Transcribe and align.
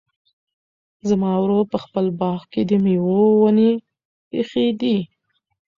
زما 1.09 1.31
ورور 1.41 1.65
په 1.73 1.77
خپل 1.83 2.05
باغ 2.19 2.39
کې 2.51 2.61
د 2.69 2.71
مېوو 2.83 3.21
ونې 3.41 3.71
ایښي 4.35 4.67
دي. 4.79 4.97